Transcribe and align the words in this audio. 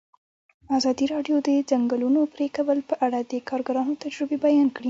ازادي 0.77 1.05
راډیو 1.13 1.37
د 1.41 1.49
د 1.49 1.49
ځنګلونو 1.71 2.19
پرېکول 2.33 2.79
په 2.89 2.95
اړه 3.05 3.19
د 3.31 3.33
کارګرانو 3.49 3.99
تجربې 4.03 4.37
بیان 4.45 4.67
کړي. 4.75 4.79